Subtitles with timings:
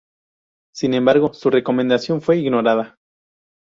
[0.73, 2.97] Sin embargo, su recomendación fue ignorada.